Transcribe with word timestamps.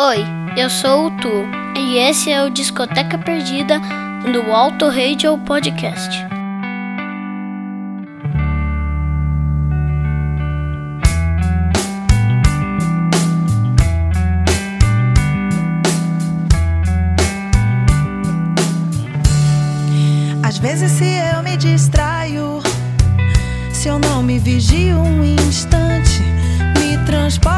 Oi, 0.00 0.24
eu 0.56 0.70
sou 0.70 1.06
o 1.06 1.10
Tu 1.10 1.28
e 1.76 1.98
esse 1.98 2.30
é 2.30 2.44
o 2.44 2.48
Discoteca 2.48 3.18
Perdida 3.18 3.80
do 4.32 4.52
Alto 4.52 4.88
Radio 4.88 5.36
Podcast. 5.38 6.16
Às 20.44 20.58
vezes, 20.58 20.92
se 20.92 21.06
eu 21.34 21.42
me 21.42 21.56
distraio, 21.56 22.62
se 23.72 23.88
eu 23.88 23.98
não 23.98 24.22
me 24.22 24.38
vigio 24.38 24.96
um 24.96 25.24
instante, 25.24 26.22
me 26.78 27.04
transporto 27.04 27.57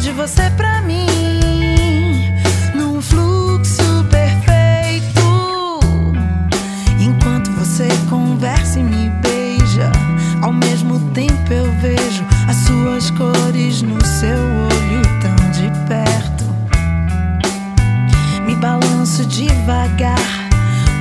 de 0.00 0.10
você 0.10 0.50
pra 0.56 0.82
mim, 0.82 1.06
num 2.74 3.00
fluxo 3.00 4.04
perfeito. 4.10 5.80
Enquanto 6.98 7.50
você 7.52 7.86
conversa 8.10 8.80
e 8.80 8.82
me 8.82 9.08
beija, 9.22 9.92
ao 10.42 10.52
mesmo 10.52 10.98
tempo 11.10 11.52
eu 11.52 11.70
vejo 11.80 12.24
as 12.48 12.56
suas 12.56 13.10
cores 13.12 13.82
no 13.82 14.04
seu 14.04 14.36
olho 14.36 15.02
tão 15.22 15.50
de 15.52 15.70
perto. 15.86 16.44
Me 18.44 18.56
balanço 18.56 19.24
devagar, 19.26 20.18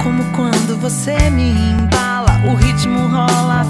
como 0.03 0.23
quando 0.35 0.79
você 0.79 1.31
me 1.31 1.49
embala. 1.49 2.39
O 2.45 2.55
ritmo 2.55 3.07
rola 3.07 3.62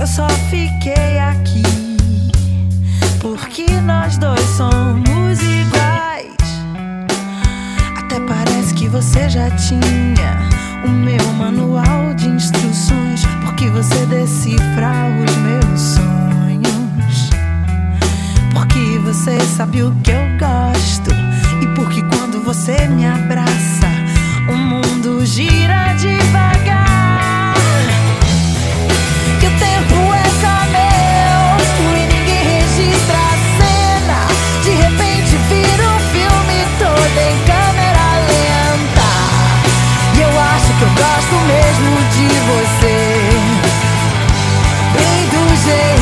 eu 0.00 0.06
só 0.06 0.26
fiquei 0.48 1.18
aqui 1.18 1.62
porque 3.20 3.70
nós 3.82 4.16
dois 4.16 4.40
somos 4.56 5.38
iguais. 5.42 6.36
Até 7.98 8.18
parece 8.20 8.72
que 8.72 8.88
você 8.88 9.28
já 9.28 9.50
tinha 9.50 10.38
o 10.86 10.88
meu 10.88 11.22
manual 11.34 12.14
de 12.14 12.28
instruções, 12.28 13.26
porque 13.44 13.68
você 13.68 14.06
decifra 14.06 14.90
os 15.22 15.36
meus 15.36 15.80
sonhos. 15.80 17.30
Porque 18.54 18.98
você 19.04 19.38
sabe 19.40 19.82
o 19.82 19.94
que 20.02 20.12
eu 20.12 20.38
gosto, 20.38 21.10
e 21.62 21.66
porque 21.74 22.00
quando 22.04 22.42
você 22.42 22.88
me 22.88 23.06
abraça, 23.06 23.86
o 24.48 24.56
mundo 24.56 25.26
gira 25.26 25.92
devagar. 25.94 26.79
Gosto 41.00 41.36
mesmo 41.46 41.96
de 42.10 42.28
você. 42.50 42.98
Bem 44.92 45.20
do 45.28 45.56
jeito 45.56 45.99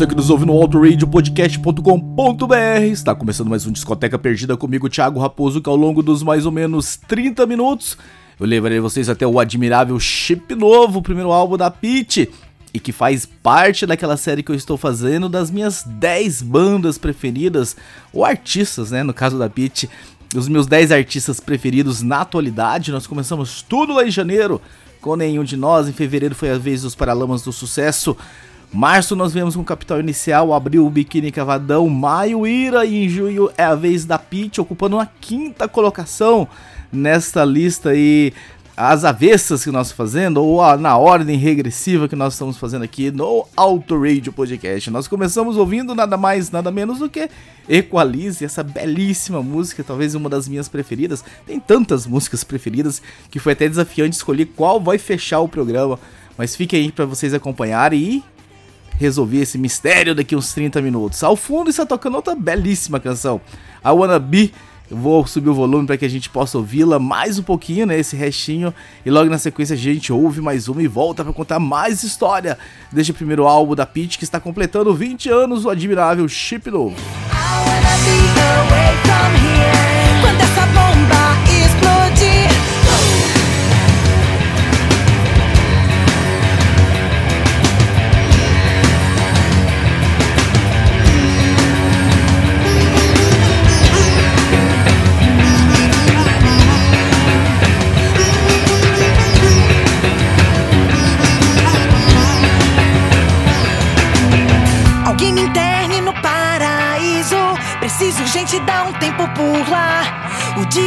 você 0.00 0.06
que 0.06 0.14
nos 0.14 0.30
ouve 0.30 0.46
no 0.46 0.54
autoradiopodcast.com.br, 0.54 2.54
está 2.90 3.14
começando 3.14 3.50
mais 3.50 3.66
um 3.66 3.70
Discoteca 3.70 4.18
Perdida 4.18 4.56
comigo, 4.56 4.88
Thiago 4.88 5.20
Raposo, 5.20 5.60
que 5.60 5.68
ao 5.68 5.76
longo 5.76 6.02
dos 6.02 6.22
mais 6.22 6.46
ou 6.46 6.52
menos 6.52 6.96
30 6.96 7.44
minutos 7.44 7.98
eu 8.38 8.46
levarei 8.46 8.80
vocês 8.80 9.10
até 9.10 9.26
o 9.26 9.38
admirável 9.38 10.00
Chip 10.00 10.54
Novo, 10.54 11.00
o 11.00 11.02
primeiro 11.02 11.30
álbum 11.30 11.58
da 11.58 11.70
Peach, 11.70 12.30
e 12.72 12.80
que 12.80 12.92
faz 12.92 13.26
parte 13.26 13.84
daquela 13.84 14.16
série 14.16 14.42
que 14.42 14.50
eu 14.50 14.56
estou 14.56 14.78
fazendo 14.78 15.28
das 15.28 15.50
minhas 15.50 15.84
10 15.84 16.40
bandas 16.40 16.96
preferidas, 16.96 17.76
ou 18.10 18.24
artistas, 18.24 18.92
né, 18.92 19.02
no 19.02 19.12
caso 19.12 19.38
da 19.38 19.50
Peach, 19.50 19.86
os 20.34 20.48
meus 20.48 20.66
10 20.66 20.92
artistas 20.92 21.40
preferidos 21.40 22.00
na 22.00 22.22
atualidade. 22.22 22.90
Nós 22.90 23.06
começamos 23.06 23.60
tudo 23.60 23.92
lá 23.92 24.06
em 24.06 24.10
janeiro, 24.10 24.62
com 24.98 25.14
nenhum 25.14 25.44
de 25.44 25.58
nós, 25.58 25.88
em 25.88 25.92
fevereiro 25.92 26.34
foi 26.34 26.48
a 26.48 26.56
vez 26.56 26.80
dos 26.80 26.94
Paralamas 26.94 27.42
do 27.42 27.52
Sucesso. 27.52 28.16
Março 28.72 29.16
nós 29.16 29.32
viemos 29.32 29.56
com 29.56 29.64
Capital 29.64 29.98
Inicial, 29.98 30.54
abril 30.54 30.86
o 30.86 30.90
Biquíni 30.90 31.32
Cavadão, 31.32 31.88
maio 31.88 32.46
Ira 32.46 32.84
e 32.84 33.04
em 33.04 33.08
junho 33.08 33.50
é 33.58 33.64
a 33.64 33.74
vez 33.74 34.04
da 34.04 34.16
Peach, 34.16 34.60
ocupando 34.60 34.96
uma 34.96 35.10
quinta 35.20 35.66
colocação 35.66 36.46
nesta 36.92 37.44
lista 37.44 37.90
aí, 37.90 38.32
as 38.76 39.04
avessas 39.04 39.64
que 39.64 39.72
nós 39.72 39.88
estamos 39.88 40.12
fazendo, 40.12 40.40
ou 40.40 40.62
a- 40.62 40.76
na 40.76 40.96
ordem 40.96 41.36
regressiva 41.36 42.06
que 42.08 42.14
nós 42.14 42.34
estamos 42.34 42.56
fazendo 42.58 42.82
aqui 42.84 43.10
no 43.10 43.44
Auto 43.56 44.00
Radio 44.00 44.32
Podcast. 44.32 44.88
Nós 44.88 45.08
começamos 45.08 45.56
ouvindo 45.56 45.92
nada 45.92 46.16
mais, 46.16 46.52
nada 46.52 46.70
menos 46.70 47.00
do 47.00 47.08
que 47.10 47.28
Equalize, 47.68 48.44
essa 48.44 48.62
belíssima 48.62 49.42
música, 49.42 49.82
talvez 49.82 50.14
uma 50.14 50.28
das 50.30 50.46
minhas 50.48 50.68
preferidas. 50.68 51.24
Tem 51.44 51.58
tantas 51.58 52.06
músicas 52.06 52.44
preferidas 52.44 53.02
que 53.32 53.40
foi 53.40 53.52
até 53.52 53.68
desafiante 53.68 54.14
escolher 54.16 54.46
qual 54.56 54.80
vai 54.80 54.96
fechar 54.96 55.40
o 55.40 55.48
programa. 55.48 55.98
Mas 56.38 56.54
fiquem 56.56 56.84
aí 56.84 56.92
para 56.92 57.04
vocês 57.04 57.34
acompanharem 57.34 58.00
e 58.00 58.24
resolver 59.00 59.38
esse 59.40 59.56
mistério 59.56 60.14
daqui 60.14 60.36
uns 60.36 60.52
30 60.52 60.82
minutos. 60.82 61.24
Ao 61.24 61.34
fundo 61.34 61.70
está 61.70 61.86
tocando 61.86 62.16
outra 62.16 62.34
belíssima 62.34 63.00
canção, 63.00 63.40
a 63.82 63.92
Wanna 63.92 64.18
Be, 64.18 64.52
Eu 64.90 64.96
vou 64.96 65.26
subir 65.26 65.48
o 65.48 65.54
volume 65.54 65.86
para 65.86 65.96
que 65.96 66.04
a 66.04 66.08
gente 66.08 66.28
possa 66.28 66.58
ouvi-la 66.58 66.98
mais 66.98 67.38
um 67.38 67.42
pouquinho, 67.42 67.86
né? 67.86 67.98
Esse 67.98 68.16
restinho. 68.16 68.74
E 69.06 69.10
logo 69.10 69.30
na 69.30 69.38
sequência 69.38 69.74
a 69.74 69.78
gente 69.78 70.12
ouve 70.12 70.40
mais 70.40 70.68
uma 70.68 70.82
e 70.82 70.88
volta 70.88 71.24
para 71.24 71.32
contar 71.32 71.60
mais 71.60 72.02
história 72.02 72.58
deste 72.92 73.12
primeiro 73.12 73.46
álbum 73.46 73.74
da 73.74 73.86
Peach 73.86 74.18
que 74.18 74.24
está 74.24 74.40
completando 74.40 74.92
20 74.92 75.30
anos, 75.30 75.64
o 75.64 75.70
admirável 75.70 76.28
Chip 76.28 76.68
Novo. 76.70 76.96
Quando 77.30 78.74
essa 78.74 79.99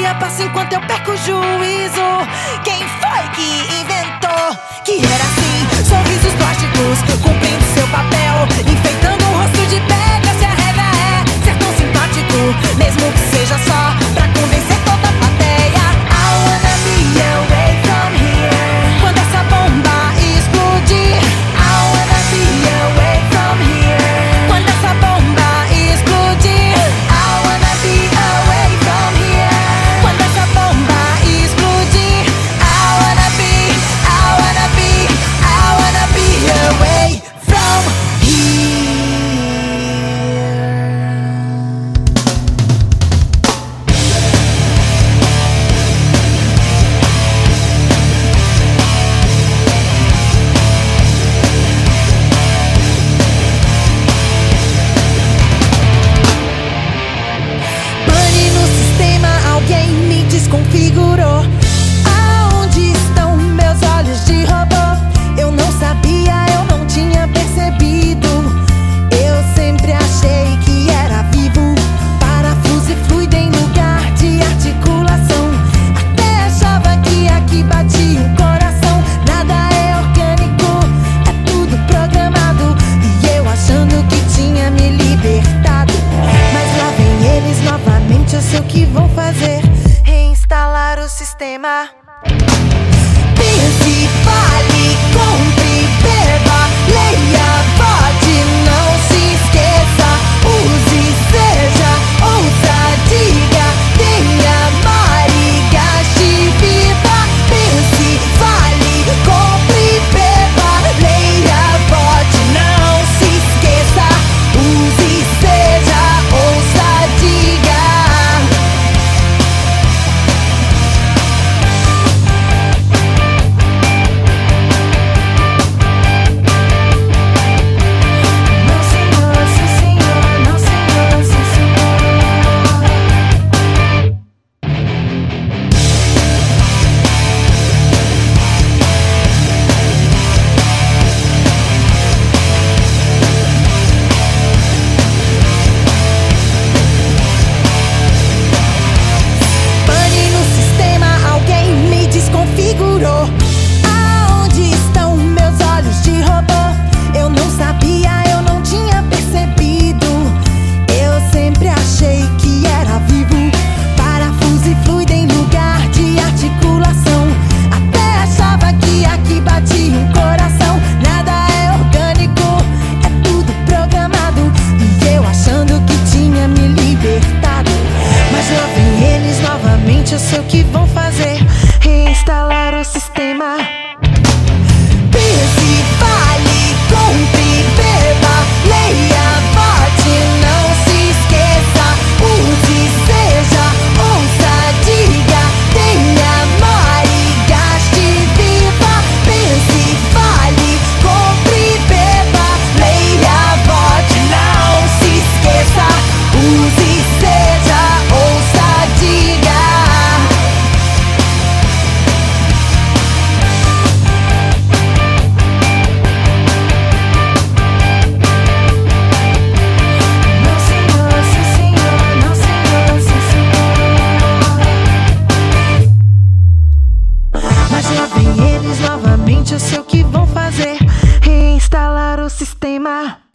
dia 0.04 0.16
passa 0.16 0.44
enquanto 0.44 0.74
eu 0.74 0.82
perco 0.82 1.12
o 1.12 1.16
juízo. 1.16 2.02
Quem 2.66 2.80
foi 2.80 3.30
que 3.36 3.73
o 91.66 92.33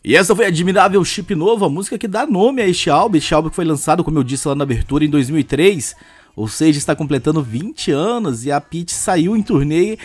E 0.08 0.16
essa 0.16 0.34
foi 0.34 0.46
Admirável 0.46 1.04
Chip 1.04 1.34
Novo, 1.34 1.66
a 1.66 1.68
música 1.68 1.98
que 1.98 2.08
dá 2.08 2.24
nome 2.24 2.62
a 2.62 2.66
este 2.66 2.88
álbum. 2.88 3.18
Este 3.18 3.34
álbum 3.34 3.50
que 3.50 3.54
foi 3.54 3.66
lançado, 3.66 4.02
como 4.02 4.18
eu 4.18 4.24
disse 4.24 4.48
lá 4.48 4.54
na 4.54 4.62
abertura, 4.64 5.04
em 5.04 5.10
2003. 5.10 5.94
Ou 6.34 6.48
seja, 6.48 6.78
está 6.78 6.96
completando 6.96 7.42
20 7.42 7.90
anos 7.90 8.46
e 8.46 8.50
a 8.50 8.58
Peach 8.58 8.90
saiu 8.90 9.36
em 9.36 9.42
turnê 9.42 9.98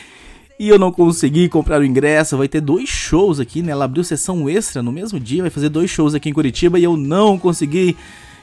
e 0.59 0.67
eu 0.67 0.77
não 0.77 0.91
consegui 0.91 1.47
comprar 1.47 1.79
o 1.79 1.85
ingresso. 1.85 2.37
Vai 2.37 2.49
ter 2.49 2.59
dois 2.59 2.89
shows 2.89 3.39
aqui, 3.39 3.61
né? 3.61 3.71
Ela 3.71 3.85
abriu 3.85 4.03
sessão 4.03 4.49
extra 4.49 4.83
no 4.83 4.91
mesmo 4.91 5.21
dia, 5.21 5.41
vai 5.41 5.49
fazer 5.49 5.69
dois 5.69 5.89
shows 5.89 6.13
aqui 6.13 6.27
em 6.27 6.33
Curitiba 6.33 6.77
e 6.77 6.83
eu 6.83 6.97
não 6.97 7.39
consegui. 7.39 7.95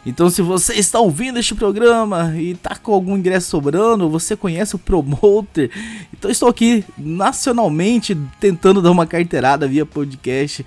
Então, 0.06 0.30
se 0.30 0.40
você 0.40 0.72
está 0.76 0.98
ouvindo 0.98 1.38
este 1.38 1.54
programa 1.54 2.32
e 2.38 2.52
está 2.52 2.74
com 2.74 2.94
algum 2.94 3.18
ingresso 3.18 3.50
sobrando, 3.50 4.08
você 4.08 4.34
conhece 4.34 4.74
o 4.74 4.78
promoter, 4.78 5.70
então 6.10 6.30
estou 6.30 6.48
aqui 6.48 6.82
nacionalmente 6.96 8.16
tentando 8.40 8.80
dar 8.80 8.90
uma 8.92 9.06
carteirada 9.06 9.68
via 9.68 9.84
podcast 9.84 10.64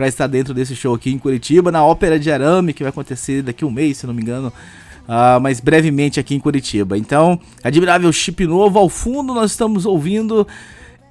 para 0.00 0.08
estar 0.08 0.26
dentro 0.26 0.54
desse 0.54 0.74
show 0.74 0.94
aqui 0.94 1.10
em 1.10 1.18
Curitiba, 1.18 1.70
na 1.70 1.84
Ópera 1.84 2.18
de 2.18 2.32
Arame, 2.32 2.72
que 2.72 2.82
vai 2.82 2.88
acontecer 2.88 3.42
daqui 3.42 3.66
um 3.66 3.70
mês, 3.70 3.98
se 3.98 4.06
não 4.06 4.14
me 4.14 4.22
engano. 4.22 4.50
Uh, 5.06 5.38
mas 5.42 5.60
brevemente 5.60 6.18
aqui 6.18 6.34
em 6.34 6.40
Curitiba. 6.40 6.96
Então, 6.96 7.38
admirável 7.62 8.10
chip 8.10 8.46
novo. 8.46 8.78
Ao 8.78 8.88
fundo, 8.88 9.34
nós 9.34 9.50
estamos 9.50 9.84
ouvindo 9.84 10.48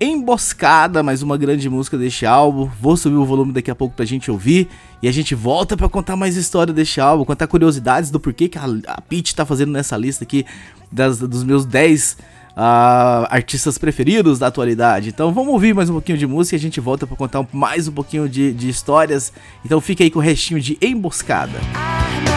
Emboscada, 0.01 1.03
mais 1.03 1.21
uma 1.21 1.37
grande 1.37 1.69
música 1.69 1.99
deste 1.99 2.25
álbum. 2.25 2.67
Vou 2.81 2.97
subir 2.97 3.17
o 3.17 3.25
volume 3.25 3.53
daqui 3.53 3.69
a 3.69 3.75
pouco 3.75 3.95
pra 3.95 4.05
gente 4.05 4.31
ouvir. 4.31 4.67
E 5.03 5.07
a 5.07 5.11
gente 5.11 5.35
volta 5.35 5.77
para 5.77 5.87
contar 5.87 6.15
mais 6.15 6.35
história 6.35 6.73
deste 6.73 6.99
álbum, 6.99 7.25
contar 7.25 7.45
curiosidades 7.45 8.09
do 8.09 8.19
porquê 8.19 8.49
que 8.49 8.57
a, 8.57 8.65
a 8.87 9.01
Peach 9.01 9.35
tá 9.35 9.45
fazendo 9.45 9.71
nessa 9.71 9.95
lista 9.95 10.23
aqui 10.23 10.47
das, 10.91 11.19
dos 11.19 11.43
meus 11.43 11.63
10 11.63 12.17
uh, 12.59 13.25
artistas 13.29 13.77
preferidos 13.77 14.37
da 14.37 14.47
atualidade. 14.47 15.09
Então 15.09 15.31
vamos 15.31 15.53
ouvir 15.53 15.73
mais 15.73 15.89
um 15.89 15.93
pouquinho 15.93 16.17
de 16.17 16.27
música 16.27 16.55
e 16.55 16.59
a 16.59 16.59
gente 16.59 16.81
volta 16.81 17.07
para 17.07 17.15
contar 17.15 17.47
mais 17.53 17.87
um 17.87 17.93
pouquinho 17.93 18.27
de, 18.27 18.51
de 18.51 18.67
histórias. 18.67 19.31
Então 19.63 19.79
fica 19.79 20.03
aí 20.03 20.11
com 20.11 20.19
o 20.19 20.21
restinho 20.21 20.59
de 20.59 20.77
Emboscada. 20.81 21.57
Armadilha, 21.73 22.29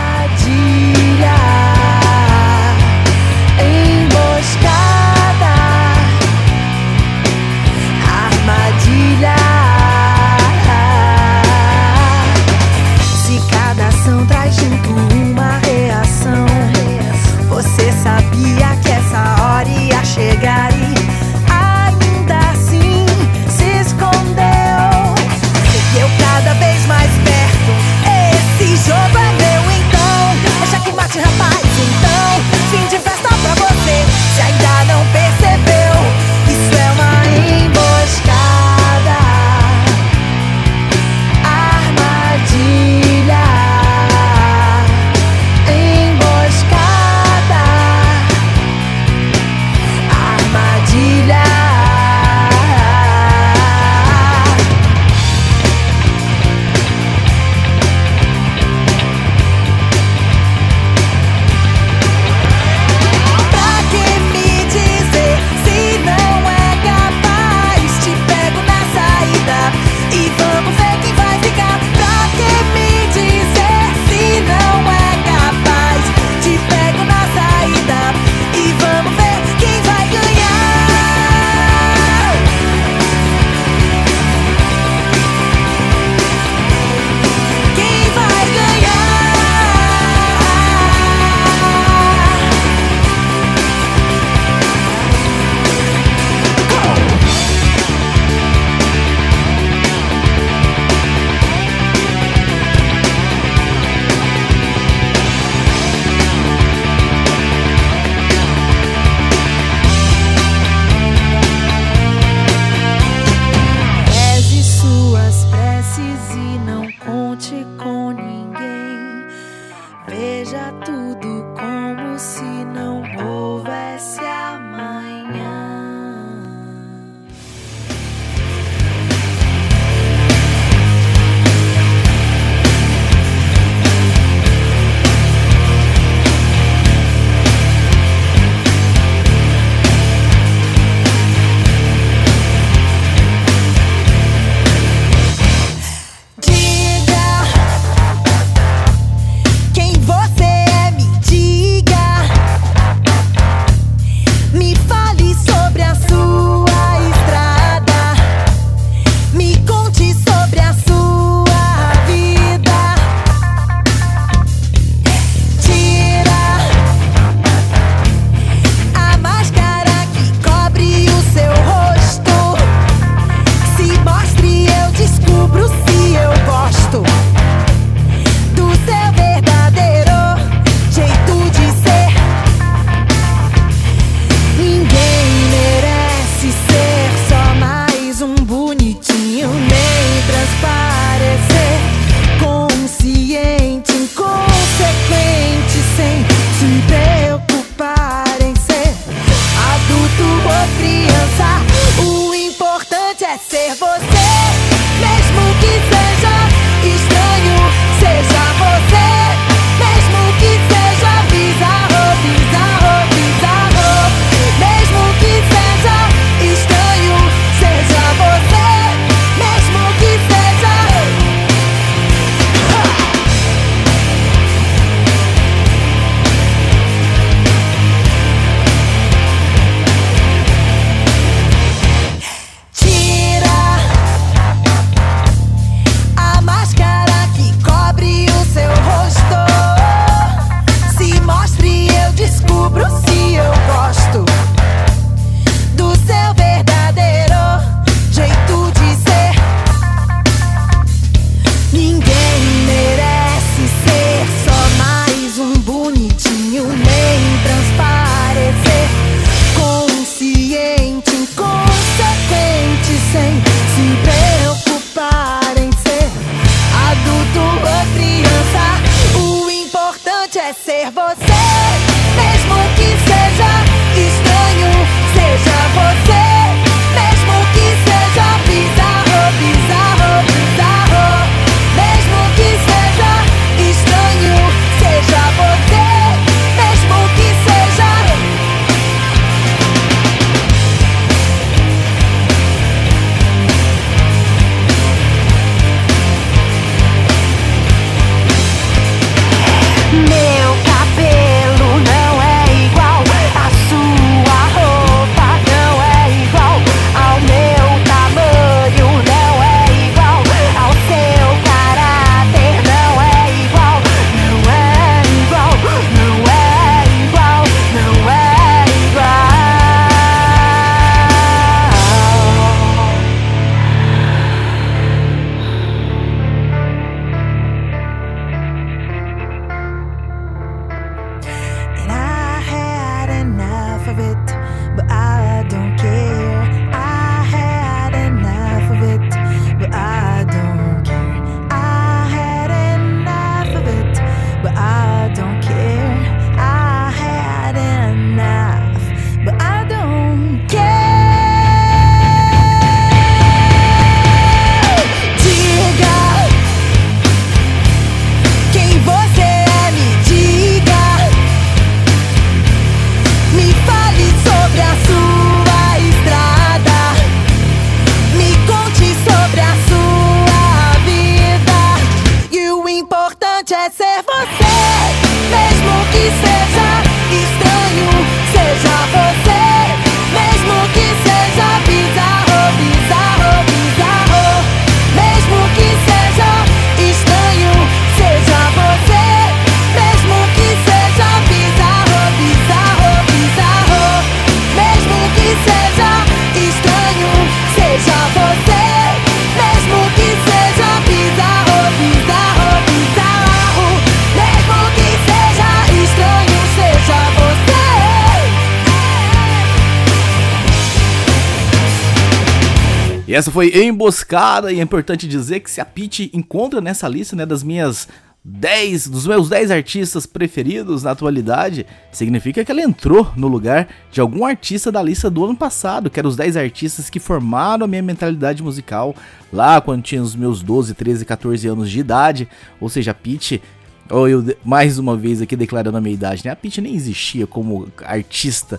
E 413.12 413.14
essa 413.14 413.30
foi 413.30 413.52
Emboscada, 413.62 414.50
e 414.50 414.58
é 414.58 414.62
importante 414.62 415.06
dizer 415.06 415.40
que 415.40 415.50
se 415.50 415.60
a 415.60 415.66
Pitty 415.66 416.10
encontra 416.14 416.62
nessa 416.62 416.88
lista, 416.88 417.14
né, 417.14 417.26
das 417.26 417.42
minhas 417.42 417.86
10, 418.24 418.88
dos 418.88 419.06
meus 419.06 419.28
10 419.28 419.50
artistas 419.50 420.06
preferidos 420.06 420.82
na 420.82 420.92
atualidade, 420.92 421.66
significa 421.92 422.42
que 422.42 422.50
ela 422.50 422.62
entrou 422.62 423.12
no 423.14 423.28
lugar 423.28 423.68
de 423.90 424.00
algum 424.00 424.24
artista 424.24 424.72
da 424.72 424.82
lista 424.82 425.10
do 425.10 425.26
ano 425.26 425.36
passado, 425.36 425.90
que 425.90 426.00
eram 426.00 426.08
os 426.08 426.16
10 426.16 426.38
artistas 426.38 426.88
que 426.88 426.98
formaram 426.98 427.66
a 427.66 427.68
minha 427.68 427.82
mentalidade 427.82 428.42
musical 428.42 428.96
lá 429.30 429.60
quando 429.60 429.82
tinha 429.82 430.00
os 430.02 430.16
meus 430.16 430.42
12, 430.42 430.72
13, 430.72 431.04
14 431.04 431.46
anos 431.48 431.70
de 431.70 431.80
idade, 431.80 432.26
ou 432.58 432.70
seja, 432.70 432.92
a 432.92 432.94
Pitty 432.94 433.42
ou 433.90 434.08
eu 434.08 434.24
mais 434.42 434.78
uma 434.78 434.96
vez 434.96 435.20
aqui 435.20 435.36
declarando 435.36 435.76
a 435.76 435.82
minha 435.82 435.92
idade, 435.92 436.24
né? 436.24 436.30
A 436.30 436.36
Pitty 436.36 436.62
nem 436.62 436.74
existia 436.74 437.26
como 437.26 437.68
artista 437.84 438.58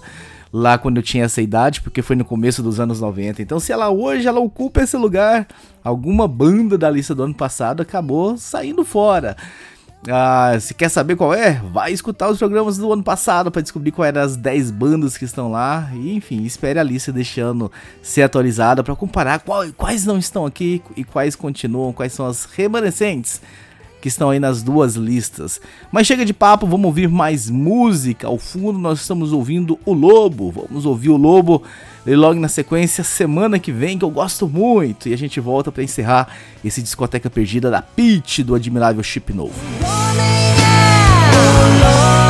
lá 0.53 0.77
quando 0.77 0.97
eu 0.97 1.03
tinha 1.03 1.23
essa 1.23 1.41
idade, 1.41 1.81
porque 1.81 2.03
foi 2.03 2.15
no 2.15 2.23
começo 2.23 2.61
dos 2.61 2.79
anos 2.79 3.01
90. 3.01 3.41
Então, 3.41 3.59
se 3.59 3.71
ela 3.71 3.89
hoje 3.89 4.27
ela 4.27 4.39
ocupa 4.39 4.83
esse 4.83 4.95
lugar, 4.95 5.47
alguma 5.83 6.27
banda 6.27 6.77
da 6.77 6.91
lista 6.91 7.15
do 7.15 7.23
ano 7.23 7.33
passado 7.33 7.81
acabou 7.81 8.37
saindo 8.37 8.85
fora. 8.85 9.35
Ah, 10.07 10.55
se 10.59 10.73
quer 10.73 10.89
saber 10.89 11.15
qual 11.15 11.33
é, 11.33 11.61
vai 11.71 11.93
escutar 11.93 12.29
os 12.29 12.37
programas 12.37 12.77
do 12.77 12.91
ano 12.91 13.01
passado 13.01 13.49
para 13.49 13.61
descobrir 13.61 13.91
quais 13.93 14.09
eram 14.13 14.21
as 14.21 14.35
10 14.35 14.69
bandas 14.69 15.17
que 15.17 15.23
estão 15.25 15.49
lá. 15.49 15.89
E, 15.95 16.13
enfim, 16.13 16.43
espere 16.43 16.77
a 16.77 16.83
lista 16.83 17.11
deste 17.11 17.39
ano 17.39 17.71
ser 18.01 18.21
atualizada 18.23 18.83
para 18.83 18.95
comparar 18.97 19.39
qual- 19.39 19.71
quais 19.75 20.05
não 20.05 20.17
estão 20.17 20.45
aqui 20.45 20.83
e 20.97 21.03
quais 21.05 21.35
continuam, 21.37 21.93
quais 21.93 22.11
são 22.13 22.25
as 22.27 22.43
remanescentes 22.45 23.41
que 24.03 24.09
estão 24.09 24.29
aí 24.29 24.37
nas 24.37 24.61
duas 24.61 24.95
listas. 24.95 25.61
Mas 25.89 26.05
chega 26.05 26.25
de 26.25 26.33
papo, 26.33 26.67
vamos 26.67 26.87
ouvir 26.87 27.07
mais 27.07 27.49
música. 27.49 28.27
Ao 28.27 28.37
fundo 28.37 28.77
nós 28.77 28.99
estamos 28.99 29.31
ouvindo 29.31 29.79
o 29.85 29.93
Lobo. 29.93 30.51
Vamos 30.51 30.85
ouvir 30.85 31.07
o 31.07 31.15
Lobo 31.15 31.63
e 32.05 32.13
logo 32.13 32.37
na 32.37 32.49
sequência 32.49 33.01
semana 33.01 33.57
que 33.57 33.71
vem 33.71 33.97
que 33.97 34.03
eu 34.03 34.09
gosto 34.09 34.45
muito 34.45 35.07
e 35.07 35.13
a 35.13 35.17
gente 35.17 35.39
volta 35.39 35.71
para 35.71 35.83
encerrar 35.83 36.27
esse 36.65 36.81
discoteca 36.81 37.29
perdida 37.29 37.71
da 37.71 37.81
Pitch 37.81 38.39
do 38.39 38.55
admirável 38.55 39.01
Chip 39.01 39.31
Novo. 39.31 39.53
Homem 39.81 40.59
é 42.19 42.22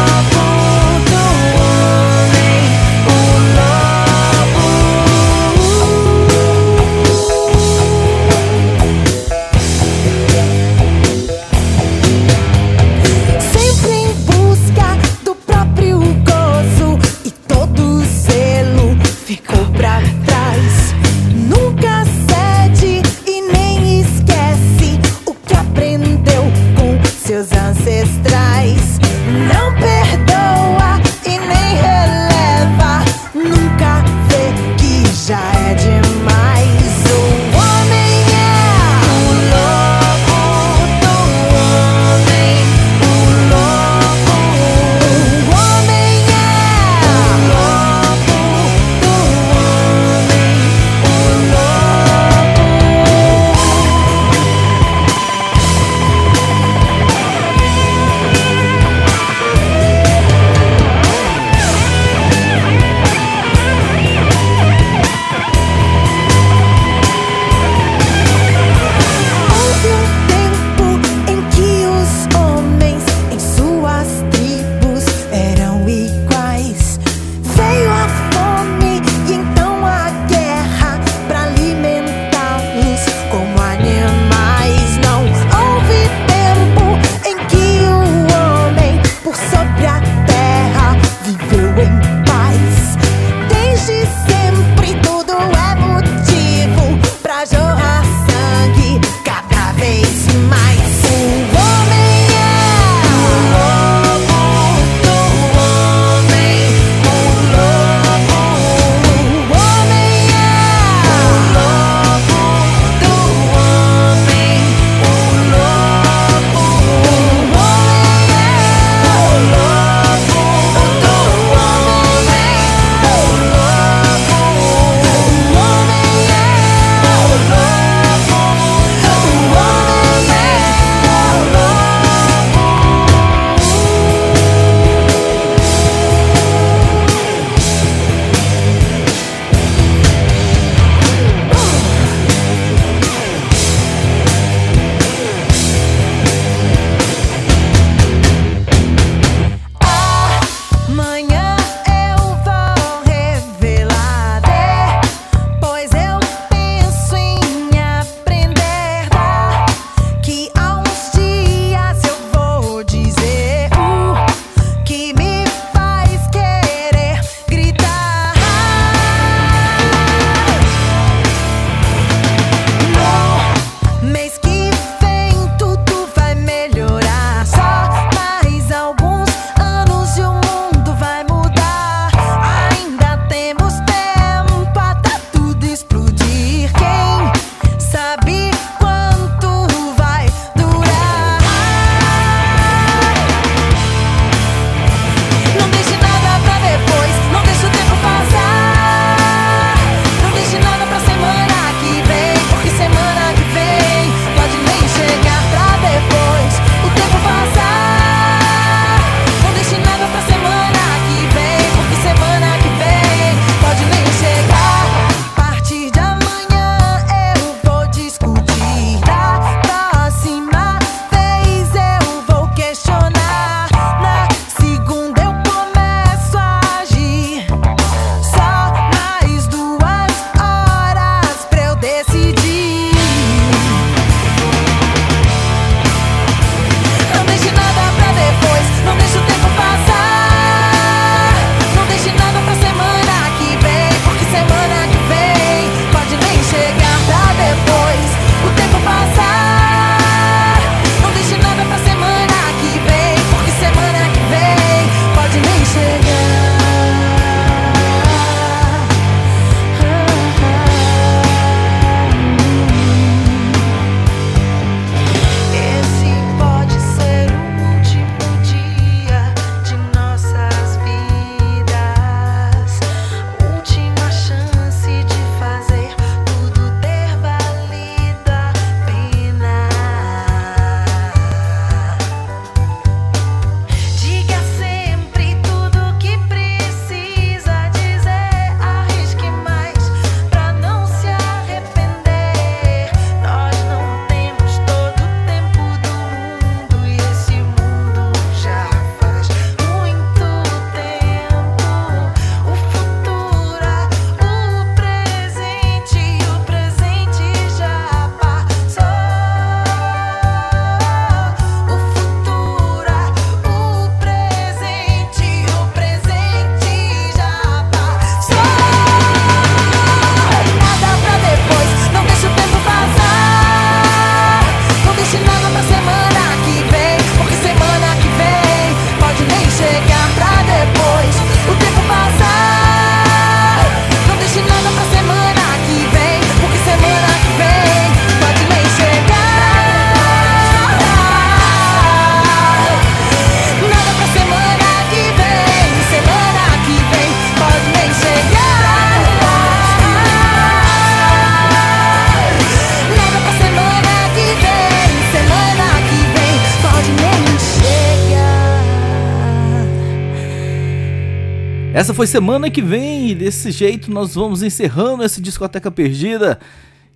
Essa 361.73 361.91
foi 361.91 362.05
semana 362.05 362.51
que 362.51 362.61
vem 362.61 363.09
e 363.09 363.15
desse 363.15 363.49
jeito 363.49 363.89
nós 363.89 364.13
vamos 364.13 364.43
encerrando 364.43 365.01
essa 365.01 365.19
discoteca 365.19 365.71
perdida 365.71 366.39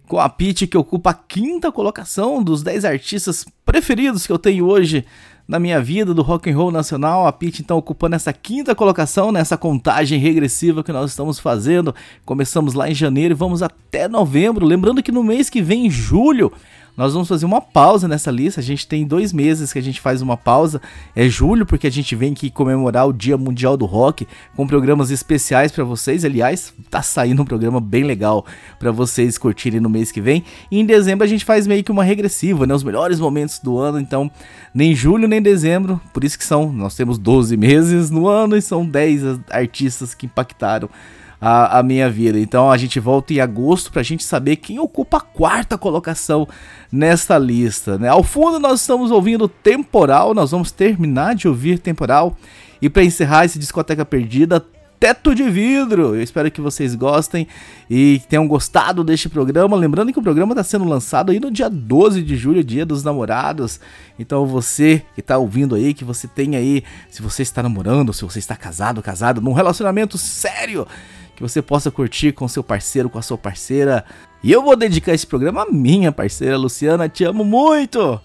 com 0.08 0.20
a 0.20 0.30
Pitty 0.30 0.68
que 0.68 0.78
ocupa 0.78 1.10
a 1.10 1.14
quinta 1.16 1.72
colocação 1.72 2.44
dos 2.44 2.62
10 2.62 2.86
artistas 2.86 3.44
preferidos 3.66 4.28
que 4.28 4.32
eu 4.32 4.38
tenho 4.38 4.68
hoje 4.68 5.04
na 5.48 5.58
minha 5.58 5.82
vida 5.82 6.14
do 6.14 6.22
rock 6.22 6.52
and 6.52 6.56
roll 6.56 6.72
nacional. 6.72 7.26
A 7.26 7.34
Pitty 7.34 7.64
então 7.64 7.76
ocupando 7.76 8.16
essa 8.16 8.32
quinta 8.32 8.76
colocação 8.76 9.32
nessa 9.32 9.58
contagem 9.58 10.20
regressiva 10.20 10.84
que 10.84 10.94
nós 10.94 11.10
estamos 11.10 11.40
fazendo. 11.40 11.94
Começamos 12.24 12.76
lá 12.76 12.88
em 12.88 12.94
janeiro 12.94 13.34
e 13.34 13.36
vamos 13.36 13.64
até 13.64 14.08
novembro. 14.08 14.64
Lembrando 14.64 15.02
que 15.02 15.12
no 15.12 15.24
mês 15.24 15.50
que 15.50 15.60
vem, 15.60 15.88
em 15.88 15.90
julho, 15.90 16.54
nós 16.98 17.14
vamos 17.14 17.28
fazer 17.28 17.46
uma 17.46 17.62
pausa 17.62 18.08
nessa 18.08 18.32
lista. 18.32 18.60
A 18.60 18.64
gente 18.64 18.88
tem 18.88 19.06
dois 19.06 19.32
meses 19.32 19.72
que 19.72 19.78
a 19.78 19.84
gente 19.84 20.02
faz 20.02 20.20
uma 20.20 20.36
pausa. 20.36 20.82
É 21.16 21.30
julho, 21.30 21.64
porque 21.64 21.86
a 21.86 21.92
gente 21.92 22.16
vem 22.16 22.32
aqui 22.32 22.50
comemorar 22.50 23.08
o 23.08 23.14
Dia 23.14 23.38
Mundial 23.38 23.78
do 23.78 23.86
Rock 23.86 24.28
com 24.56 24.66
programas 24.66 25.12
especiais 25.12 25.72
para 25.72 25.84
vocês. 25.84 26.26
Aliás, 26.26 26.74
tá 26.90 27.04
saindo 27.04 27.44
um 27.44 27.46
programa 27.46 27.80
bem 27.80 28.04
legal 28.04 28.44
para 28.80 28.92
vocês 28.92 29.38
curtirem 29.38 29.80
no 29.80 29.92
mês 29.92 30.12
que 30.12 30.20
vem. 30.20 30.44
E 30.72 30.80
em 30.80 30.86
dezembro 30.86 31.24
a 31.24 31.28
gente 31.28 31.46
faz 31.46 31.68
meio 31.68 31.84
que 31.84 31.92
uma 31.92 32.04
regressiva, 32.04 32.66
né? 32.66 32.74
Os 32.74 32.84
melhores 32.84 33.20
momentos 33.20 33.60
do 33.60 33.78
ano. 33.78 34.00
Então, 34.00 34.32
nem 34.74 34.96
julho 34.96 35.28
nem 35.28 35.40
dezembro. 35.40 36.02
Por 36.12 36.24
isso 36.24 36.36
que 36.36 36.44
são, 36.44 36.74
nós 36.74 36.96
temos 36.96 37.20
12 37.20 37.56
meses 37.56 38.10
no 38.10 38.28
ano 38.28 38.58
e 38.58 38.62
são 38.62 38.84
10 38.84 39.42
artistas 39.52 40.16
que 40.16 40.26
impactaram 40.26 40.90
a, 41.40 41.80
a, 41.80 41.84
minha 41.84 42.10
vida. 42.10 42.40
Então 42.40 42.72
a 42.72 42.78
gente 42.78 43.00
volta 43.00 43.34
em 43.34 43.40
agosto 43.40 43.92
para 43.92 44.02
a 44.02 44.04
gente 44.04 44.24
saber 44.24 44.58
quem 44.58 44.80
ocupa 44.80 45.18
a 45.18 45.22
quarta 45.22 45.78
colocação 45.78 46.48
nesta 46.92 47.38
lista. 47.38 47.98
Né? 47.98 48.10
Ao 48.10 48.24
fundo 48.24 48.60
nós 48.60 48.82
estamos 48.82 49.12
ouvindo 49.12 49.48
Temporal, 49.48 50.34
nós 50.34 50.52
vamos 50.52 50.72
terminar 50.72 51.36
de 51.36 51.48
ouvir 51.48 51.80
Temporal. 51.80 52.36
E 52.82 52.90
para 52.90 53.04
encerrar 53.04 53.46
esse 53.46 53.58
discoteca 53.58 54.06
perdida, 54.06 54.64
Teto 55.00 55.36
de 55.36 55.50
Vidro. 55.50 56.16
Eu 56.16 56.24
espero 56.24 56.50
que 56.50 56.60
vocês 56.60 56.96
gostem 56.96 57.48
e 57.90 58.22
tenham 58.28 58.48
gostado 58.48 59.04
deste 59.04 59.30
programa. 59.30 59.78
Lembrando 59.78 60.12
que 60.12 60.20
o 60.20 60.24
programa 60.24 60.54
está 60.54 60.64
sendo 60.64 60.86
lançado 60.86 61.32
aí 61.32 61.40
no 61.40 61.52
dia 61.52 61.70
12 61.70 62.24
de 62.24 62.36
julho, 62.36 62.64
dia 62.64 62.86
dos 62.86 63.04
namorados. 63.04 63.80
Então 64.18 64.46
você 64.46 65.04
que 65.14 65.22
está 65.22 65.38
ouvindo 65.38 65.76
aí, 65.76 65.94
que 65.94 66.04
você 66.04 66.28
tem 66.28 66.56
aí, 66.56 66.84
se 67.10 67.22
você 67.22 67.44
está 67.44 67.62
namorando, 67.62 68.12
se 68.12 68.24
você 68.24 68.40
está 68.40 68.56
casado, 68.56 69.02
casado, 69.02 69.40
num 69.40 69.54
relacionamento 69.54 70.18
sério, 70.18 70.88
que 71.38 71.42
você 71.44 71.62
possa 71.62 71.92
curtir 71.92 72.32
com 72.32 72.48
seu 72.48 72.64
parceiro, 72.64 73.12
com 73.12 73.20
a 73.20 73.22
sua 73.22 73.38
parceira. 73.38 74.04
E 74.44 74.52
eu 74.52 74.64
vou 74.64 74.76
dedicar 74.76 75.14
esse 75.14 75.26
programa 75.26 75.62
à 75.62 75.72
minha 75.72 76.12
parceira 76.12 76.58
Luciana, 76.58 77.08
te 77.08 77.24
amo 77.24 77.46
muito! 77.46 78.20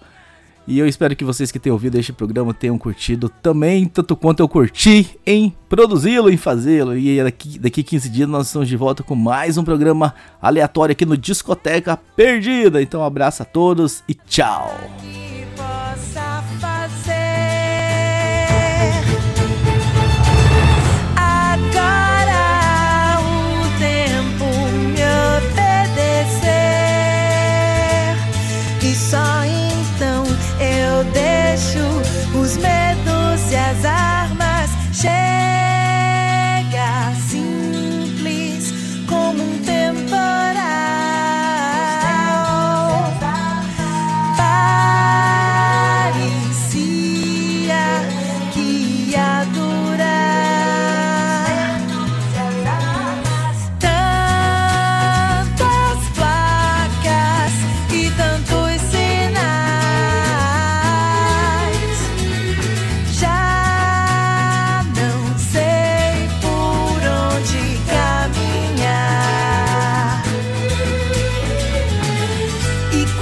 E 0.65 0.79
eu 0.79 0.87
espero 0.87 1.15
que 1.15 1.25
vocês 1.25 1.51
que 1.51 1.59
têm 1.59 1.71
ouvido 1.71 1.99
este 1.99 2.11
programa 2.11 2.53
tenham 2.53 2.77
curtido 2.77 3.29
também, 3.29 3.85
tanto 3.85 4.15
quanto 4.15 4.39
eu 4.39 4.47
curti 4.47 5.19
em 5.25 5.53
produzi-lo, 5.69 6.29
em 6.29 6.37
fazê-lo. 6.37 6.97
E 6.97 7.21
daqui, 7.21 7.59
daqui 7.59 7.83
15 7.83 8.09
dias 8.09 8.29
nós 8.29 8.47
estamos 8.47 8.67
de 8.67 8.77
volta 8.77 9.03
com 9.03 9.13
mais 9.13 9.57
um 9.57 9.63
programa 9.63 10.15
aleatório 10.41 10.93
aqui 10.93 11.05
no 11.05 11.17
Discoteca 11.17 11.99
Perdida. 12.15 12.81
Então 12.81 13.01
um 13.01 13.05
abraço 13.05 13.43
a 13.43 13.45
todos 13.45 14.03
e 14.07 14.15
tchau! 14.15 14.73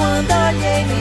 quando 0.02 0.32
olhei 0.32 1.01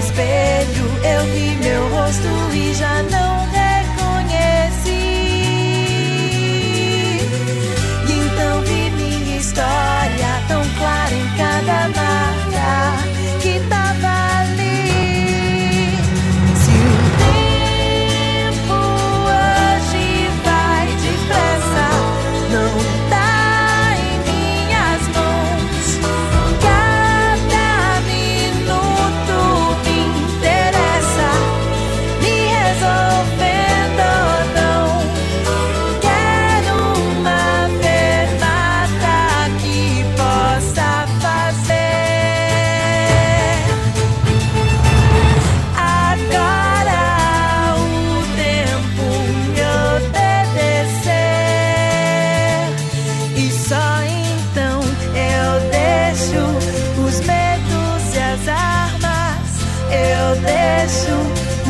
eu 60.30 60.36
deixo 60.36 61.16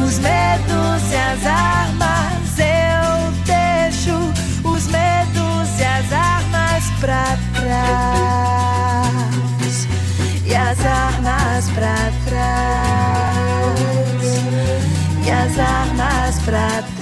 os 0.05 0.19
medos 0.19 1.03
e 1.11 1.17
as 1.17 1.47
armas, 1.47 2.59
eu 2.59 3.33
deixo 3.47 4.15
os 4.69 4.87
medos 4.89 5.79
e 5.79 5.85
as 5.85 6.13
armas 6.13 6.85
pra 7.01 7.39
trás. 7.55 8.59
E 10.45 10.55
as 10.55 10.85
armas 10.85 11.71
pra 11.71 12.13
trás. 12.27 13.81
E 15.25 15.31
as 15.31 15.59
armas 15.59 16.39
pra 16.45 16.69
trás. 16.69 17.00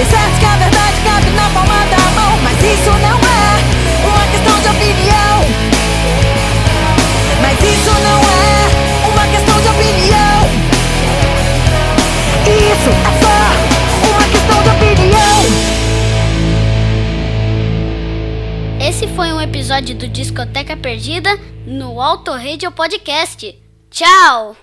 Pensar 0.00 0.30
que 0.38 0.46
a 0.46 0.56
verdade 0.56 0.98
cabe 1.04 1.28
na 1.32 1.50
palma 1.50 1.84
da 1.90 1.98
mão 2.18 2.38
Mas 2.42 2.56
isso 2.56 2.90
não 2.90 3.20
é 3.20 3.60
uma 4.02 4.24
questão 4.30 4.58
de 4.58 4.68
opinião 4.68 5.44
Mas 7.42 7.58
isso 7.58 7.90
não 8.00 8.20
é 8.24 9.08
uma 9.12 9.26
questão 9.26 9.60
de 9.60 9.68
opinião 9.68 10.48
Isso 12.46 12.88
é 12.88 13.12
só 13.20 13.36
uma 14.08 14.24
questão 14.32 14.62
de 14.62 14.70
opinião 14.70 15.38
Esse 18.88 19.06
foi 19.08 19.30
um 19.34 19.40
episódio 19.42 19.94
do 19.94 20.08
Discoteca 20.08 20.78
Perdida 20.78 21.38
no 21.66 22.00
Autorradio 22.00 22.72
Podcast. 22.72 23.54
Tchau! 23.90 24.56